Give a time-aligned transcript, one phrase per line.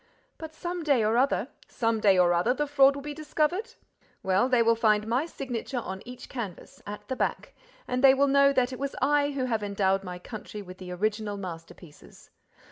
[0.39, 3.75] "But some day or other—" "Some day or other, the fraud will be discovered?
[4.23, 8.73] Well, they will find my signature on each canvas—at the back—and they will know that
[8.73, 12.31] it was I who have endowed my country with the original masterpieces.